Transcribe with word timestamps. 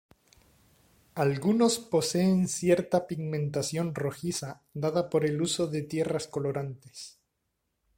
Algunos 1.13 1.77
poseen 1.77 2.47
cierta 2.47 3.05
pigmentación 3.05 3.93
rojiza 3.93 4.63
dada 4.73 5.11
por 5.11 5.25
el 5.27 5.39
uso 5.43 5.67
de 5.67 5.83
tierras 5.83 6.25
colorantes. 6.27 7.19